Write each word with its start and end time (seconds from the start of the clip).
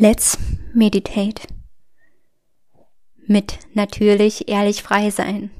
Let's 0.00 0.38
meditate. 0.72 1.48
Mit 3.26 3.58
natürlich 3.74 4.48
ehrlich 4.48 4.84
frei 4.84 5.10
sein. 5.10 5.50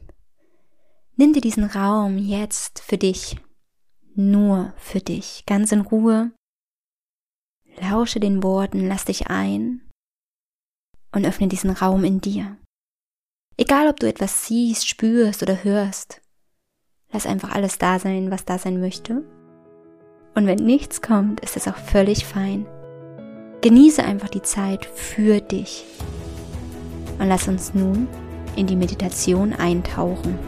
Nimm 1.17 1.33
dir 1.33 1.41
diesen 1.41 1.65
Raum 1.65 2.19
jetzt 2.19 2.79
für 2.79 2.99
dich, 2.99 3.37
nur 4.15 4.75
für 4.77 5.01
dich, 5.01 5.43
ganz 5.45 5.73
in 5.73 5.81
Ruhe. 5.81 6.31
Lausche 7.81 8.21
den 8.21 8.45
Worten, 8.45 8.87
lass 8.87 9.07
dich 9.07 9.27
ein 9.27 9.81
und 11.11 11.27
öffne 11.27 11.49
diesen 11.49 11.71
Raum 11.71 12.05
in 12.05 12.21
dir. 12.21 12.57
Egal, 13.57 13.89
ob 13.89 13.99
du 13.99 14.07
etwas 14.07 14.47
siehst, 14.47 14.87
spürst 14.87 15.43
oder 15.43 15.65
hörst, 15.65 16.23
lass 17.11 17.27
einfach 17.27 17.51
alles 17.51 17.79
da 17.79 17.99
sein, 17.99 18.31
was 18.31 18.45
da 18.45 18.57
sein 18.57 18.79
möchte. 18.79 19.25
Und 20.37 20.47
wenn 20.47 20.65
nichts 20.65 21.03
kommt, 21.03 21.41
ist 21.41 21.57
es 21.57 21.67
auch 21.67 21.77
völlig 21.77 22.25
fein. 22.25 22.69
Genieße 23.61 24.05
einfach 24.05 24.29
die 24.29 24.43
Zeit 24.43 24.87
für 24.87 25.41
dich. 25.41 25.85
Und 27.19 27.27
lass 27.27 27.49
uns 27.49 27.75
nun 27.75 28.07
in 28.55 28.69
die 28.69 28.77
Meditation 28.77 29.53
eintauchen. 29.53 30.39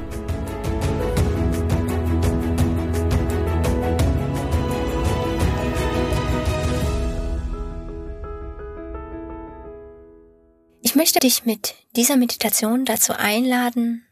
Ich 10.82 10.94
möchte 10.94 11.18
dich 11.18 11.44
mit 11.44 11.74
dieser 11.96 12.16
Meditation 12.16 12.84
dazu 12.84 13.12
einladen, 13.12 14.06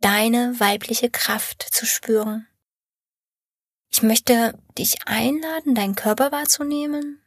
deine 0.00 0.58
weibliche 0.58 1.10
Kraft 1.10 1.66
zu 1.70 1.84
spüren. 1.84 2.46
Ich 3.90 4.02
möchte 4.02 4.58
dich 4.78 5.06
einladen, 5.06 5.74
deinen 5.74 5.96
Körper 5.96 6.32
wahrzunehmen 6.32 7.20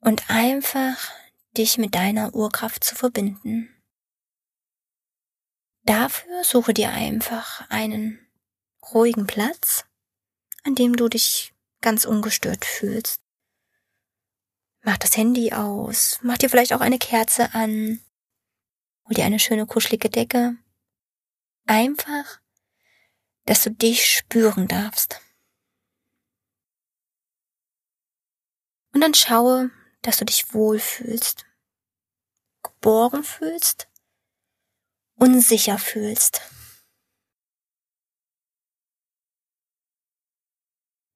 und 0.00 0.30
einfach 0.30 1.12
dich 1.56 1.78
mit 1.78 1.94
deiner 1.94 2.34
Urkraft 2.34 2.84
zu 2.84 2.94
verbinden. 2.94 3.74
Dafür 5.84 6.44
suche 6.44 6.74
dir 6.74 6.90
einfach 6.90 7.68
einen 7.70 8.18
ruhigen 8.92 9.26
Platz, 9.26 9.84
an 10.64 10.74
dem 10.74 10.96
du 10.96 11.08
dich 11.08 11.54
ganz 11.80 12.04
ungestört 12.04 12.64
fühlst. 12.64 13.20
Mach 14.82 14.98
das 14.98 15.16
Handy 15.16 15.52
aus, 15.52 16.18
mach 16.22 16.38
dir 16.38 16.50
vielleicht 16.50 16.72
auch 16.72 16.80
eine 16.80 16.98
Kerze 16.98 17.54
an, 17.54 18.00
hol 19.06 19.14
dir 19.14 19.24
eine 19.24 19.38
schöne 19.38 19.66
kuschelige 19.66 20.10
Decke. 20.10 20.56
Einfach, 21.66 22.40
dass 23.46 23.64
du 23.64 23.70
dich 23.70 24.06
spüren 24.06 24.68
darfst. 24.68 25.20
Und 28.92 29.00
dann 29.00 29.14
schaue, 29.14 29.70
dass 30.02 30.18
du 30.18 30.24
dich 30.24 30.52
wohlfühlst, 30.54 31.46
geborgen 32.62 33.24
fühlst 33.24 33.88
und 35.16 35.40
sicher 35.40 35.78
fühlst. 35.78 36.42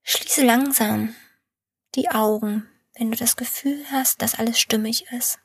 Schließe 0.02 0.44
langsam 0.44 1.14
die 1.94 2.10
Augen, 2.10 2.68
wenn 2.94 3.10
du 3.10 3.16
das 3.16 3.36
Gefühl 3.36 3.84
hast, 3.90 4.20
dass 4.20 4.34
alles 4.34 4.58
stimmig 4.58 5.06
ist. 5.12 5.38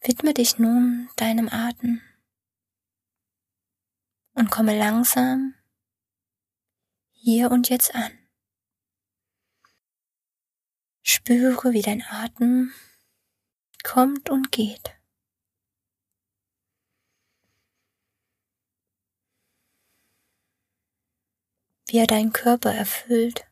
Widme 0.00 0.34
dich 0.34 0.58
nun 0.58 1.08
deinem 1.16 1.48
Atem 1.48 2.02
und 4.34 4.50
komme 4.50 4.78
langsam 4.78 5.54
hier 7.24 7.50
und 7.50 7.70
jetzt 7.70 7.94
an. 7.94 8.12
Spüre, 11.02 11.72
wie 11.72 11.80
dein 11.80 12.02
Atem 12.02 12.70
kommt 13.82 14.28
und 14.28 14.52
geht. 14.52 14.94
Wie 21.86 21.96
er 21.96 22.06
deinen 22.06 22.34
Körper 22.34 22.74
erfüllt. 22.74 23.46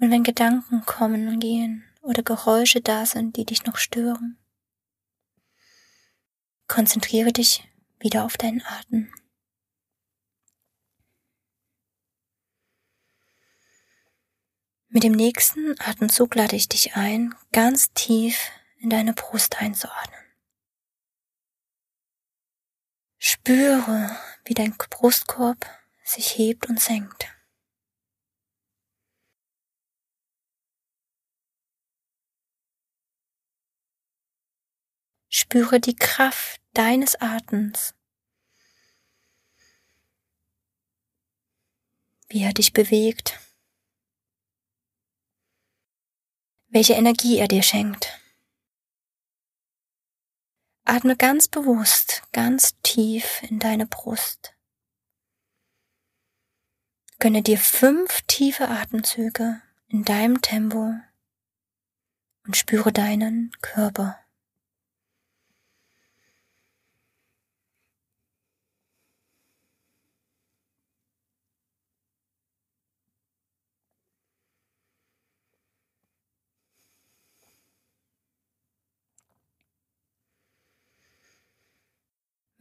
Und 0.00 0.10
wenn 0.10 0.22
Gedanken 0.22 0.84
kommen 0.84 1.28
und 1.28 1.40
gehen 1.40 1.82
oder 2.02 2.22
Geräusche 2.22 2.82
da 2.82 3.06
sind, 3.06 3.38
die 3.38 3.46
dich 3.46 3.64
noch 3.64 3.78
stören, 3.78 4.38
konzentriere 6.68 7.32
dich 7.32 7.66
wieder 8.00 8.24
auf 8.26 8.36
deinen 8.36 8.60
Atem. 8.60 9.10
Mit 14.92 15.04
dem 15.04 15.12
nächsten 15.12 15.80
Atemzug 15.80 16.34
lade 16.34 16.56
ich 16.56 16.68
dich 16.68 16.96
ein, 16.96 17.36
ganz 17.52 17.92
tief 17.92 18.50
in 18.78 18.90
deine 18.90 19.12
Brust 19.12 19.60
einzuatmen. 19.60 20.18
Spüre, 23.16 24.18
wie 24.44 24.54
dein 24.54 24.76
Brustkorb 24.76 25.64
sich 26.02 26.36
hebt 26.36 26.68
und 26.68 26.80
senkt. 26.80 27.28
Spüre 35.28 35.78
die 35.78 35.94
Kraft 35.94 36.60
deines 36.72 37.14
Atems, 37.20 37.94
wie 42.28 42.42
er 42.42 42.52
dich 42.52 42.72
bewegt 42.72 43.38
welche 46.70 46.94
Energie 46.94 47.38
er 47.38 47.48
dir 47.48 47.62
schenkt. 47.62 48.18
Atme 50.84 51.16
ganz 51.16 51.48
bewusst, 51.48 52.22
ganz 52.32 52.74
tief 52.82 53.42
in 53.42 53.58
deine 53.58 53.86
Brust. 53.86 54.54
Gönne 57.18 57.42
dir 57.42 57.58
fünf 57.58 58.22
tiefe 58.22 58.68
Atemzüge 58.68 59.60
in 59.88 60.04
deinem 60.04 60.40
Tempo 60.40 60.94
und 62.46 62.56
spüre 62.56 62.92
deinen 62.92 63.52
Körper. 63.60 64.18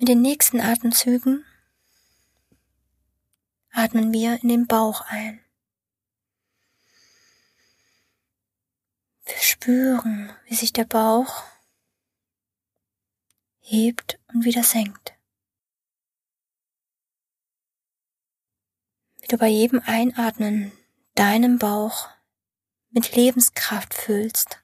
Den 0.09 0.21
nächsten 0.23 0.59
Atemzügen 0.59 1.45
atmen 3.71 4.11
wir 4.11 4.41
in 4.41 4.49
den 4.49 4.65
Bauch 4.65 5.01
ein. 5.01 5.39
Wir 9.23 9.37
spüren, 9.37 10.33
wie 10.47 10.55
sich 10.55 10.73
der 10.73 10.85
Bauch 10.85 11.43
hebt 13.59 14.19
und 14.33 14.45
wieder 14.45 14.63
senkt. 14.63 15.13
Wie 19.19 19.27
du 19.27 19.37
bei 19.37 19.47
jedem 19.47 19.79
Einatmen 19.85 20.71
deinen 21.13 21.59
Bauch 21.59 22.09
mit 22.89 23.15
Lebenskraft 23.15 23.93
füllst. 23.93 24.59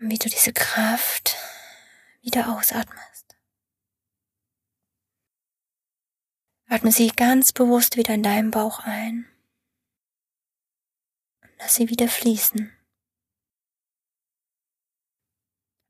Wie 0.00 0.18
du 0.18 0.28
diese 0.28 0.52
Kraft 0.52 1.36
wieder 2.22 2.56
ausatmest. 2.56 3.36
Atme 6.66 6.92
sie 6.92 7.08
ganz 7.08 7.52
bewusst 7.52 7.96
wieder 7.96 8.14
in 8.14 8.22
deinem 8.22 8.50
Bauch 8.50 8.80
ein 8.80 9.30
lass 11.60 11.74
sie 11.74 11.88
wieder 11.88 12.08
fließen. 12.08 12.72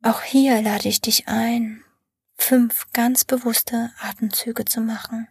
Auch 0.02 0.22
hier 0.22 0.60
lade 0.62 0.88
ich 0.88 1.00
dich 1.00 1.28
ein, 1.28 1.84
fünf 2.36 2.90
ganz 2.92 3.24
bewusste 3.24 3.92
Atemzüge 3.98 4.64
zu 4.64 4.80
machen 4.80 5.28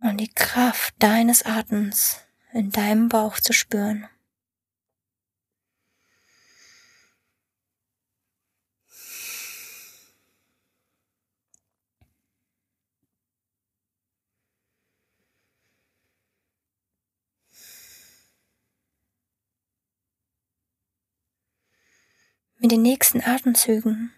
und 0.00 0.18
die 0.18 0.32
Kraft 0.32 0.94
deines 1.00 1.44
Atems 1.44 2.20
in 2.52 2.70
deinem 2.70 3.08
Bauch 3.08 3.38
zu 3.40 3.52
spüren. 3.52 4.08
Mit 22.62 22.72
den 22.72 22.82
nächsten 22.82 23.22
Atemzügen 23.22 24.12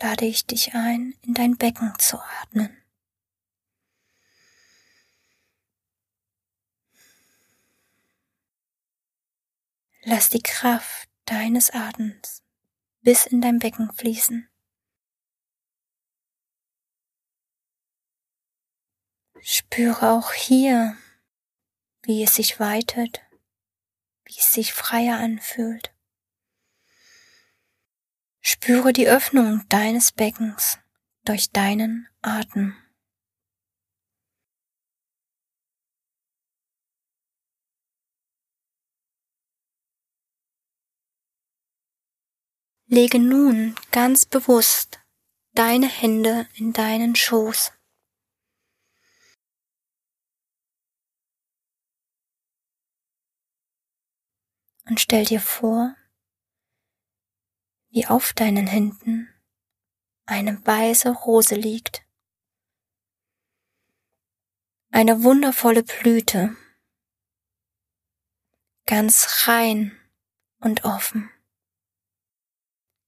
lade 0.00 0.24
ich 0.24 0.46
dich 0.46 0.72
ein, 0.72 1.16
in 1.22 1.34
dein 1.34 1.56
Becken 1.56 1.92
zu 1.98 2.16
atmen. 2.40 2.80
Lass 10.04 10.28
die 10.28 10.44
Kraft 10.44 11.08
deines 11.24 11.70
Atems 11.70 12.44
bis 13.00 13.26
in 13.26 13.40
dein 13.40 13.58
Becken 13.58 13.92
fließen. 13.92 14.48
Spüre 19.40 20.12
auch 20.12 20.32
hier, 20.32 20.96
wie 22.02 22.22
es 22.22 22.36
sich 22.36 22.60
weitet, 22.60 23.22
wie 24.24 24.38
es 24.38 24.52
sich 24.52 24.72
freier 24.72 25.18
anfühlt. 25.18 25.91
Spüre 28.44 28.92
die 28.92 29.06
Öffnung 29.06 29.64
deines 29.68 30.10
Beckens 30.10 30.78
durch 31.24 31.50
deinen 31.50 32.08
Atem. 32.22 32.76
Lege 42.86 43.20
nun 43.20 43.76
ganz 43.92 44.26
bewusst 44.26 45.00
deine 45.54 45.88
Hände 45.88 46.48
in 46.54 46.72
deinen 46.72 47.14
Schoß. 47.14 47.72
Und 54.86 55.00
stell 55.00 55.24
dir 55.24 55.40
vor, 55.40 55.94
wie 57.92 58.06
auf 58.06 58.32
deinen 58.32 58.66
Händen 58.66 59.28
eine 60.26 60.66
weiße 60.66 61.10
Rose 61.10 61.54
liegt. 61.54 62.04
Eine 64.90 65.22
wundervolle 65.22 65.84
Blüte, 65.84 66.56
ganz 68.86 69.46
rein 69.46 69.96
und 70.58 70.84
offen 70.84 71.30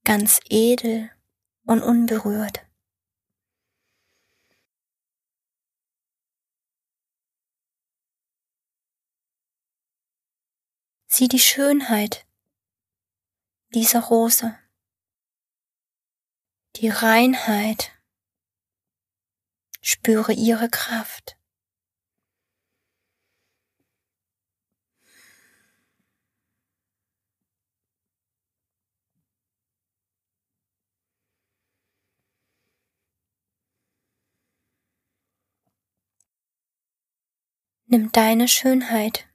ganz 0.04 0.38
edel 0.50 1.10
und 1.64 1.82
unberührt. 1.82 2.64
Sieh 11.06 11.28
die 11.28 11.38
Schönheit 11.38 12.26
dieser 13.72 14.00
Rose, 14.00 14.58
die 16.76 16.88
Reinheit, 16.88 17.93
spüre 19.81 20.32
ihre 20.32 20.69
Kraft. 20.69 21.37
Nimm 37.87 38.11
deine 38.11 38.49
Schönheit, 38.49 39.29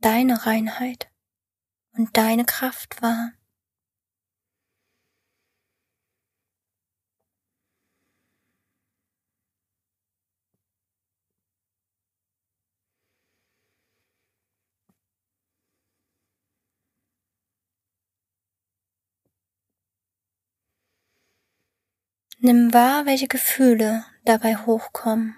deine 0.00 0.44
Reinheit 0.44 1.10
und 1.92 2.14
deine 2.16 2.44
Kraft 2.44 3.00
wahr. 3.00 3.35
Nimm 22.48 22.72
wahr, 22.72 23.06
welche 23.06 23.26
Gefühle 23.26 24.06
dabei 24.24 24.54
hochkommen. 24.54 25.36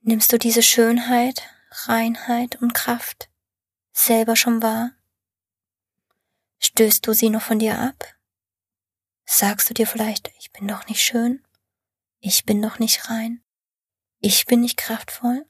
Nimmst 0.00 0.32
du 0.32 0.36
diese 0.36 0.64
Schönheit, 0.64 1.48
Reinheit 1.86 2.60
und 2.60 2.74
Kraft 2.74 3.30
selber 3.92 4.34
schon 4.34 4.62
wahr? 4.64 4.90
Stößt 6.58 7.06
du 7.06 7.12
sie 7.12 7.30
noch 7.30 7.42
von 7.42 7.60
dir 7.60 7.78
ab? 7.78 8.16
Sagst 9.26 9.70
du 9.70 9.74
dir 9.74 9.86
vielleicht, 9.86 10.32
ich 10.40 10.50
bin 10.50 10.66
doch 10.66 10.88
nicht 10.88 11.04
schön, 11.04 11.46
ich 12.18 12.44
bin 12.44 12.60
doch 12.60 12.80
nicht 12.80 13.10
rein, 13.10 13.44
ich 14.18 14.44
bin 14.44 14.62
nicht 14.62 14.76
kraftvoll? 14.76 15.46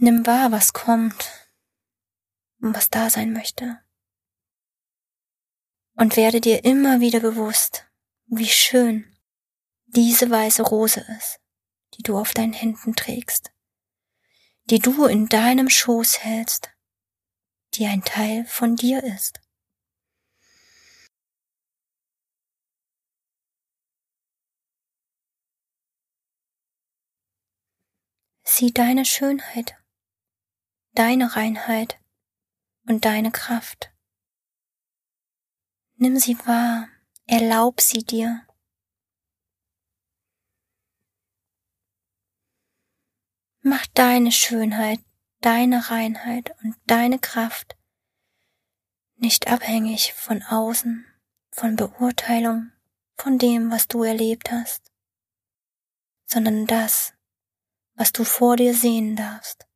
Nimm 0.00 0.26
wahr, 0.26 0.52
was 0.52 0.74
kommt 0.74 1.39
und 2.60 2.74
was 2.74 2.90
da 2.90 3.10
sein 3.10 3.32
möchte. 3.32 3.80
Und 5.94 6.16
werde 6.16 6.40
dir 6.40 6.64
immer 6.64 7.00
wieder 7.00 7.20
bewusst, 7.20 7.86
wie 8.26 8.48
schön 8.48 9.16
diese 9.86 10.30
weiße 10.30 10.62
Rose 10.62 11.04
ist, 11.18 11.40
die 11.94 12.02
du 12.02 12.16
auf 12.16 12.32
deinen 12.32 12.52
Händen 12.52 12.94
trägst, 12.94 13.52
die 14.64 14.78
du 14.78 15.06
in 15.06 15.28
deinem 15.28 15.68
Schoß 15.68 16.20
hältst, 16.20 16.70
die 17.74 17.86
ein 17.86 18.02
Teil 18.02 18.46
von 18.46 18.76
dir 18.76 19.02
ist. 19.02 19.40
Sieh 28.44 28.72
deine 28.72 29.04
Schönheit, 29.04 29.76
deine 30.92 31.34
Reinheit 31.36 31.98
und 32.90 33.04
deine 33.04 33.30
Kraft. 33.30 33.92
Nimm 35.94 36.18
sie 36.18 36.36
wahr, 36.40 36.88
erlaub 37.26 37.80
sie 37.80 38.02
dir. 38.02 38.44
Mach 43.62 43.86
deine 43.94 44.32
Schönheit, 44.32 44.98
deine 45.40 45.88
Reinheit 45.90 46.52
und 46.64 46.74
deine 46.86 47.20
Kraft 47.20 47.76
nicht 49.14 49.46
abhängig 49.46 50.14
von 50.14 50.42
außen, 50.42 51.06
von 51.52 51.76
Beurteilung, 51.76 52.72
von 53.14 53.38
dem, 53.38 53.70
was 53.70 53.86
du 53.86 54.02
erlebt 54.02 54.50
hast, 54.50 54.90
sondern 56.26 56.66
das, 56.66 57.12
was 57.94 58.10
du 58.10 58.24
vor 58.24 58.56
dir 58.56 58.74
sehen 58.74 59.14
darfst. 59.14 59.69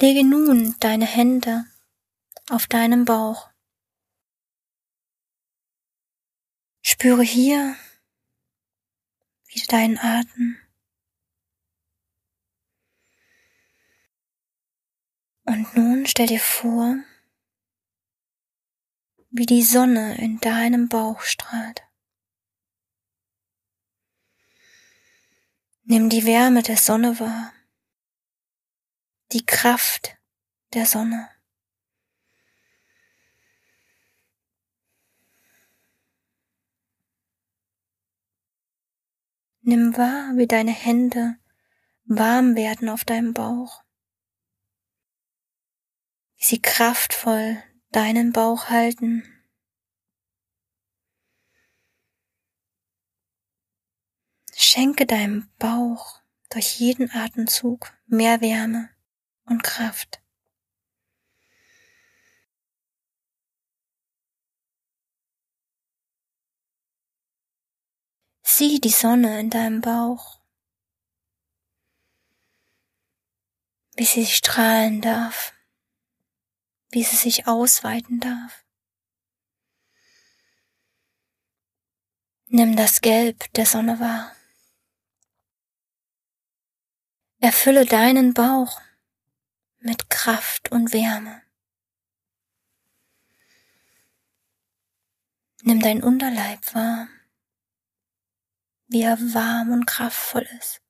Lege 0.00 0.24
nun 0.24 0.76
deine 0.80 1.06
Hände 1.06 1.64
auf 2.48 2.66
deinen 2.66 3.04
Bauch 3.04 3.50
Spüre 6.90 7.22
hier 7.22 7.76
wieder 9.46 9.66
deinen 9.66 9.98
Atem. 9.98 10.56
Und 15.44 15.76
nun 15.76 16.06
stell 16.06 16.26
dir 16.26 16.40
vor, 16.40 16.96
wie 19.30 19.46
die 19.46 19.62
Sonne 19.62 20.18
in 20.18 20.40
deinem 20.40 20.88
Bauch 20.88 21.20
strahlt. 21.20 21.82
Nimm 25.84 26.08
die 26.08 26.26
Wärme 26.26 26.62
der 26.62 26.78
Sonne 26.78 27.20
wahr, 27.20 27.52
die 29.32 29.44
Kraft 29.44 30.16
der 30.72 30.86
Sonne. 30.86 31.28
Nimm 39.60 39.96
wahr, 39.98 40.32
wie 40.36 40.46
deine 40.46 40.70
Hände 40.70 41.36
warm 42.04 42.56
werden 42.56 42.88
auf 42.88 43.04
deinem 43.04 43.34
Bauch, 43.34 43.84
wie 46.38 46.44
sie 46.44 46.62
kraftvoll 46.62 47.62
deinen 47.90 48.32
Bauch 48.32 48.70
halten. 48.70 49.24
Schenke 54.54 55.04
deinem 55.04 55.50
Bauch 55.58 56.22
durch 56.48 56.80
jeden 56.80 57.10
Atemzug 57.10 57.92
mehr 58.06 58.40
Wärme 58.40 58.88
und 59.48 59.62
Kraft. 59.62 60.20
Sieh 68.42 68.80
die 68.80 68.90
Sonne 68.90 69.38
in 69.40 69.50
deinem 69.50 69.80
Bauch, 69.80 70.40
wie 73.94 74.04
sie 74.04 74.26
strahlen 74.26 75.00
darf, 75.00 75.52
wie 76.90 77.04
sie 77.04 77.16
sich 77.16 77.46
ausweiten 77.46 78.20
darf. 78.20 78.64
Nimm 82.46 82.76
das 82.76 83.00
Gelb 83.00 83.52
der 83.54 83.66
Sonne 83.66 84.00
wahr. 84.00 84.34
Erfülle 87.40 87.84
deinen 87.86 88.34
Bauch 88.34 88.80
mit 89.80 90.10
Kraft 90.10 90.70
und 90.70 90.92
Wärme. 90.92 91.42
Nimm 95.62 95.80
dein 95.80 96.02
Unterleib 96.02 96.74
wahr, 96.74 97.08
wie 98.86 99.02
er 99.02 99.18
warm 99.18 99.72
und 99.72 99.86
kraftvoll 99.86 100.46
ist, 100.58 100.80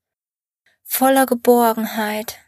voller 0.84 1.26
Geborgenheit. 1.26 2.38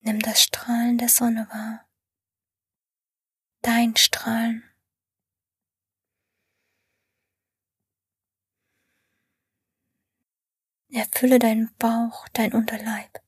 Nimm 0.00 0.20
das 0.20 0.42
Strahlen 0.42 0.98
der 0.98 1.08
Sonne 1.08 1.48
wahr, 1.50 1.88
dein 3.62 3.96
Strahlen. 3.96 4.75
Erfülle 10.96 11.38
deinen 11.38 11.74
Bauch, 11.76 12.26
dein 12.32 12.52
Unterleib 12.52 13.22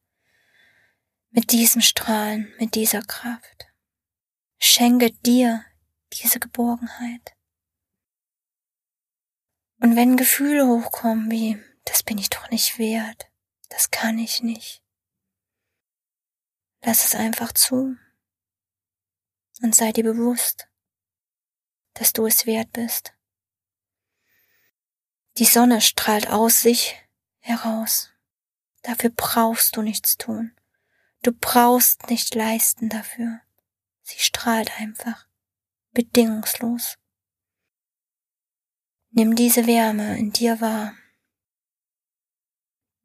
mit 1.31 1.53
diesem 1.53 1.83
Strahlen, 1.83 2.53
mit 2.59 2.75
dieser 2.75 3.03
Kraft. 3.03 3.67
Schenke 4.59 5.13
dir 5.13 5.65
diese 6.13 6.41
Geborgenheit. 6.41 7.37
Und 9.81 9.95
wenn 9.95 10.17
Gefühle 10.17 10.67
hochkommen 10.67 11.31
wie, 11.31 11.63
das 11.85 12.03
bin 12.03 12.19
ich 12.19 12.31
doch 12.31 12.51
nicht 12.51 12.79
wert, 12.79 13.31
das 13.69 13.91
kann 13.91 14.19
ich 14.19 14.43
nicht, 14.43 14.83
lass 16.83 17.05
es 17.05 17.15
einfach 17.15 17.53
zu 17.53 17.97
und 19.63 19.75
sei 19.75 19.93
dir 19.93 20.05
bewusst, 20.05 20.69
dass 21.95 22.13
du 22.13 22.27
es 22.27 22.47
wert 22.47 22.73
bist. 22.73 23.13
Die 25.37 25.45
Sonne 25.45 25.81
strahlt 25.81 26.29
aus 26.29 26.61
sich 26.61 26.97
heraus. 27.49 28.13
Dafür 28.83 29.11
brauchst 29.11 29.77
du 29.77 29.83
nichts 29.83 30.17
tun. 30.17 30.55
Du 31.23 31.33
brauchst 31.33 32.09
nicht 32.11 32.35
leisten 32.35 32.89
dafür. 32.89 33.41
Sie 34.03 34.19
strahlt 34.19 34.79
einfach, 34.79 35.27
bedingungslos. 35.93 36.97
Nimm 39.11 39.35
diese 39.35 39.67
Wärme 39.67 40.19
in 40.19 40.33
dir 40.33 40.61
wahr, 40.61 40.95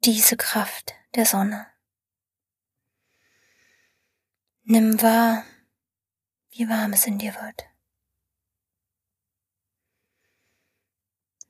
diese 0.04 0.36
Kraft 0.36 0.94
der 1.14 1.26
Sonne. 1.26 1.66
Nimm 4.62 5.00
wahr, 5.02 5.44
wie 6.50 6.68
warm 6.68 6.92
es 6.92 7.06
in 7.06 7.18
dir 7.18 7.34
wird. 7.34 7.64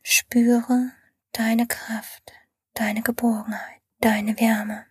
Spüre 0.03 0.93
deine 1.33 1.67
Kraft, 1.67 2.33
deine 2.75 3.03
Geborgenheit, 3.03 3.81
deine 4.01 4.39
Wärme. 4.39 4.87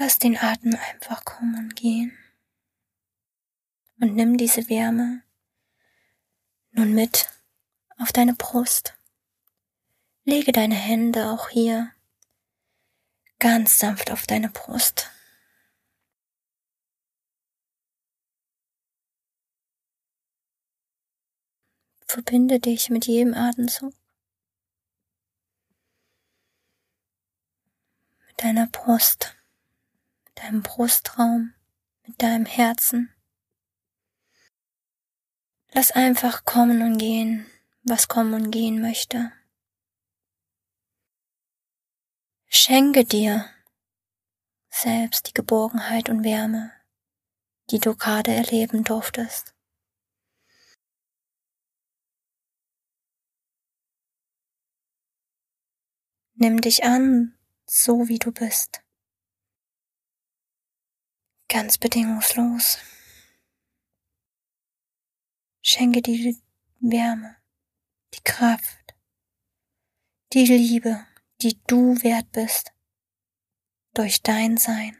Lass 0.00 0.18
den 0.18 0.38
Atem 0.38 0.78
einfach 0.90 1.24
kommen 1.24 1.56
und 1.56 1.76
gehen. 1.76 2.16
Und 4.00 4.14
nimm 4.14 4.36
diese 4.36 4.68
Wärme 4.68 5.24
nun 6.70 6.94
mit 6.94 7.28
auf 7.98 8.12
deine 8.12 8.34
Brust. 8.34 8.94
Lege 10.24 10.52
deine 10.52 10.76
Hände 10.76 11.30
auch 11.30 11.48
hier 11.48 11.90
ganz 13.40 13.78
sanft 13.78 14.12
auf 14.12 14.26
deine 14.26 14.50
Brust. 14.50 15.10
Verbinde 22.10 22.58
dich 22.58 22.88
mit 22.88 23.06
jedem 23.06 23.34
Atemzug. 23.34 23.92
Mit 28.26 28.42
deiner 28.42 28.66
Brust, 28.66 29.36
mit 30.24 30.38
deinem 30.42 30.62
Brustraum, 30.62 31.52
mit 32.06 32.22
deinem 32.22 32.46
Herzen. 32.46 33.12
Lass 35.72 35.90
einfach 35.90 36.46
kommen 36.46 36.80
und 36.80 36.96
gehen, 36.96 37.44
was 37.82 38.08
kommen 38.08 38.32
und 38.32 38.50
gehen 38.50 38.80
möchte. 38.80 39.30
Schenke 42.46 43.04
dir 43.04 43.50
selbst 44.70 45.28
die 45.28 45.34
Geborgenheit 45.34 46.08
und 46.08 46.24
Wärme, 46.24 46.72
die 47.68 47.80
du 47.80 47.94
gerade 47.94 48.32
erleben 48.32 48.82
durftest. 48.82 49.54
Nimm 56.40 56.60
dich 56.60 56.84
an, 56.84 57.36
so 57.66 58.06
wie 58.06 58.20
du 58.20 58.30
bist. 58.30 58.84
Ganz 61.48 61.78
bedingungslos. 61.78 62.78
Schenke 65.62 66.00
dir 66.00 66.16
die 66.16 66.38
Wärme, 66.78 67.36
die 68.14 68.22
Kraft, 68.22 68.94
die 70.32 70.44
Liebe, 70.46 71.04
die 71.42 71.58
du 71.66 72.00
wert 72.04 72.30
bist, 72.30 72.72
durch 73.94 74.22
dein 74.22 74.58
Sein. 74.58 74.96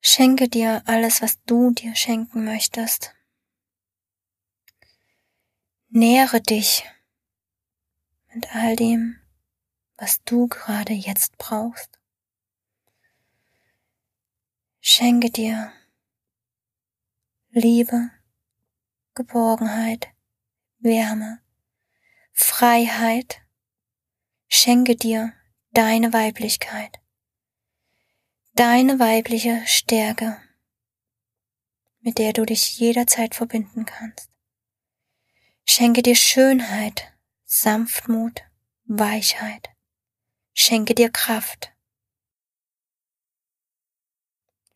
Schenke 0.00 0.48
dir 0.48 0.82
alles, 0.86 1.22
was 1.22 1.40
du 1.44 1.70
dir 1.70 1.94
schenken 1.94 2.44
möchtest. 2.44 3.14
Nähere 5.90 6.42
dich 6.42 6.84
mit 8.34 8.54
all 8.54 8.76
dem, 8.76 9.18
was 9.96 10.22
du 10.24 10.46
gerade 10.46 10.92
jetzt 10.92 11.38
brauchst. 11.38 11.98
Schenke 14.80 15.30
dir 15.30 15.72
Liebe, 17.50 18.10
Geborgenheit, 19.14 20.08
Wärme, 20.78 21.40
Freiheit. 22.32 23.40
Schenke 24.46 24.94
dir 24.94 25.32
deine 25.70 26.12
Weiblichkeit, 26.12 27.00
deine 28.54 28.98
weibliche 28.98 29.62
Stärke, 29.66 30.38
mit 32.00 32.18
der 32.18 32.34
du 32.34 32.44
dich 32.44 32.78
jederzeit 32.78 33.34
verbinden 33.34 33.86
kannst. 33.86 34.30
Schenke 35.70 36.02
dir 36.02 36.16
Schönheit, 36.16 37.12
Sanftmut, 37.44 38.42
Weichheit. 38.86 39.68
Schenke 40.54 40.94
dir 40.94 41.10
Kraft. 41.10 41.72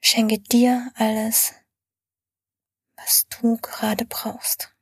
Schenke 0.03 0.39
dir 0.39 0.93
alles, 0.95 1.55
was 2.97 3.27
du 3.29 3.57
gerade 3.57 4.05
brauchst. 4.05 4.77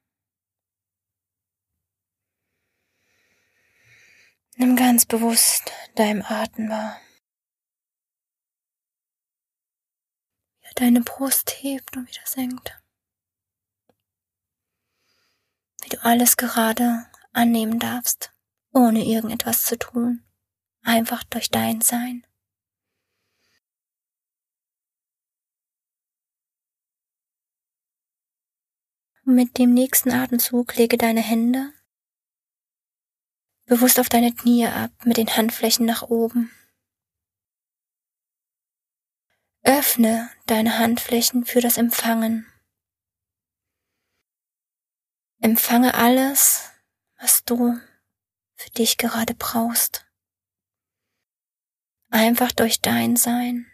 Nimm 4.57 4.75
ganz 4.75 5.07
bewusst 5.07 5.71
deinem 5.95 6.23
Atem 6.23 6.69
wahr. 6.69 7.01
Wie 10.63 10.75
deine 10.75 11.03
Brust 11.03 11.63
hebt 11.63 11.97
und 11.97 12.09
wieder 12.09 12.27
senkt. 12.27 12.81
wie 15.83 15.89
alles 16.03 16.37
gerade 16.37 17.07
annehmen 17.33 17.79
darfst, 17.79 18.33
ohne 18.73 19.05
irgendetwas 19.05 19.65
zu 19.65 19.79
tun, 19.79 20.25
einfach 20.83 21.25
durch 21.25 21.51
dein 21.51 21.81
Sein. 21.81 22.27
Mit 29.25 29.59
dem 29.59 29.73
nächsten 29.73 30.11
Atemzug 30.11 30.75
lege 30.77 30.99
deine 30.99 31.21
Hände 31.21 31.73
bewusst 33.71 34.01
auf 34.01 34.09
deine 34.09 34.35
Knie 34.35 34.67
ab, 34.67 34.91
mit 35.05 35.17
den 35.17 35.37
Handflächen 35.37 35.87
nach 35.87 36.03
oben. 36.03 36.51
Öffne 39.63 40.29
deine 40.47 40.79
Handflächen 40.81 41.45
für 41.45 41.61
das 41.61 41.79
Empfangen. 41.79 42.47
Empfange 45.43 45.95
alles, 45.95 46.71
was 47.19 47.45
du 47.45 47.81
für 48.57 48.71
dich 48.71 48.99
gerade 48.99 49.35
brauchst. 49.35 50.07
Einfach 52.11 52.53
durch 52.53 52.83
dein 52.83 53.17
Sein, 53.17 53.67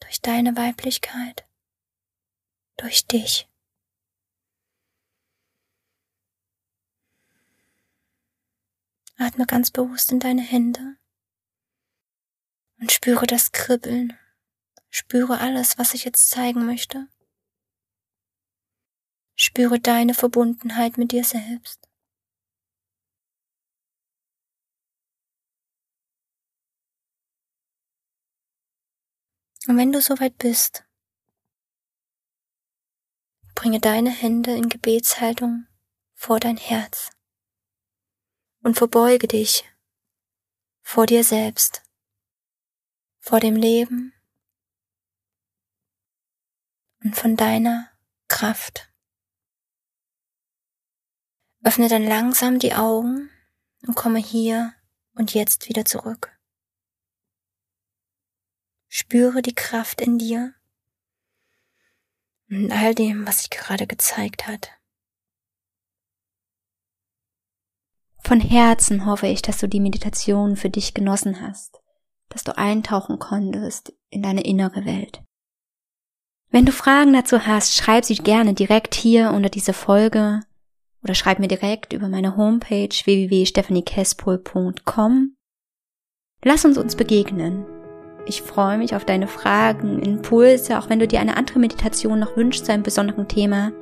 durch 0.00 0.20
deine 0.20 0.56
Weiblichkeit, 0.56 1.46
durch 2.76 3.06
dich. 3.06 3.48
Atme 9.16 9.46
ganz 9.46 9.70
bewusst 9.70 10.10
in 10.10 10.18
deine 10.18 10.42
Hände 10.42 10.96
und 12.80 12.90
spüre 12.90 13.28
das 13.28 13.52
Kribbeln. 13.52 14.18
Spüre 14.90 15.38
alles, 15.38 15.78
was 15.78 15.94
ich 15.94 16.04
jetzt 16.04 16.28
zeigen 16.30 16.66
möchte. 16.66 17.06
Spüre 19.44 19.80
deine 19.80 20.14
Verbundenheit 20.14 20.98
mit 20.98 21.10
dir 21.10 21.24
selbst. 21.24 21.88
Und 29.66 29.76
wenn 29.78 29.90
du 29.90 30.00
soweit 30.00 30.38
bist, 30.38 30.84
bringe 33.56 33.80
deine 33.80 34.10
Hände 34.10 34.54
in 34.54 34.68
Gebetshaltung 34.68 35.66
vor 36.14 36.38
dein 36.38 36.56
Herz 36.56 37.10
und 38.62 38.76
verbeuge 38.76 39.26
dich 39.26 39.68
vor 40.82 41.06
dir 41.06 41.24
selbst, 41.24 41.82
vor 43.18 43.40
dem 43.40 43.56
Leben 43.56 44.14
und 47.02 47.16
von 47.16 47.34
deiner 47.34 47.90
Kraft. 48.28 48.91
Öffne 51.64 51.88
dann 51.88 52.04
langsam 52.04 52.58
die 52.58 52.74
Augen 52.74 53.30
und 53.86 53.94
komme 53.94 54.18
hier 54.18 54.74
und 55.14 55.34
jetzt 55.34 55.68
wieder 55.68 55.84
zurück. 55.84 56.36
Spüre 58.88 59.42
die 59.42 59.54
Kraft 59.54 60.00
in 60.00 60.18
dir 60.18 60.54
und 62.50 62.72
all 62.72 62.94
dem, 62.94 63.26
was 63.26 63.38
sich 63.38 63.50
gerade 63.50 63.86
gezeigt 63.86 64.46
hat. 64.46 64.70
Von 68.18 68.40
Herzen 68.40 69.06
hoffe 69.06 69.26
ich, 69.26 69.42
dass 69.42 69.58
du 69.58 69.68
die 69.68 69.80
Meditation 69.80 70.56
für 70.56 70.70
dich 70.70 70.94
genossen 70.94 71.40
hast, 71.40 71.80
dass 72.28 72.44
du 72.44 72.56
eintauchen 72.56 73.18
konntest 73.18 73.92
in 74.10 74.22
deine 74.22 74.42
innere 74.42 74.84
Welt. 74.84 75.22
Wenn 76.50 76.66
du 76.66 76.72
Fragen 76.72 77.12
dazu 77.12 77.46
hast, 77.46 77.74
schreib 77.74 78.04
sie 78.04 78.16
gerne 78.16 78.52
direkt 78.52 78.94
hier 78.94 79.32
unter 79.32 79.48
diese 79.48 79.72
Folge 79.72 80.40
oder 81.02 81.14
schreib 81.14 81.38
mir 81.38 81.48
direkt 81.48 81.92
über 81.92 82.08
meine 82.08 82.36
Homepage 82.36 82.88
www.stephaniekespol.com. 82.88 85.36
Lass 86.44 86.64
uns 86.64 86.78
uns 86.78 86.96
begegnen. 86.96 87.64
Ich 88.26 88.42
freue 88.42 88.78
mich 88.78 88.94
auf 88.94 89.04
deine 89.04 89.26
Fragen, 89.26 90.00
Impulse, 90.00 90.78
auch 90.78 90.88
wenn 90.88 91.00
du 91.00 91.08
dir 91.08 91.20
eine 91.20 91.36
andere 91.36 91.58
Meditation 91.58 92.20
noch 92.20 92.36
wünschst 92.36 92.66
zu 92.66 92.72
einem 92.72 92.84
besonderen 92.84 93.26
Thema. 93.28 93.72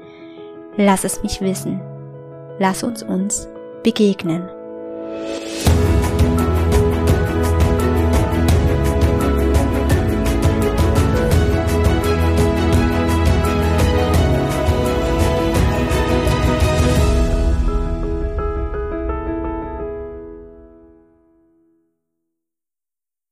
Lass 0.77 1.05
es 1.05 1.23
mich 1.23 1.41
wissen. 1.41 1.81
Lass 2.59 2.83
uns 2.83 3.03
uns 3.03 3.49
begegnen. 3.83 4.49